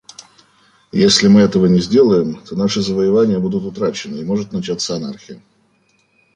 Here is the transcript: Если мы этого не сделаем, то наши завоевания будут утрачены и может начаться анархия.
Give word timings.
Если 0.93 1.27
мы 1.27 1.41
этого 1.41 1.67
не 1.67 1.79
сделаем, 1.79 2.41
то 2.41 2.55
наши 2.55 2.81
завоевания 2.81 3.37
будут 3.37 3.63
утрачены 3.65 4.15
и 4.15 4.23
может 4.25 4.51
начаться 4.51 4.95
анархия. 4.95 5.39